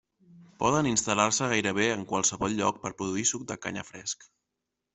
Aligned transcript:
Poden 0.61 0.87
instal·lar-se 0.91 1.49
gairebé 1.51 1.85
en 1.97 2.07
qualsevol 2.13 2.57
lloc 2.63 2.81
per 2.87 2.93
produir 3.03 3.27
suc 3.33 3.47
de 3.53 3.61
canya 3.67 3.85
fresc. 3.93 4.27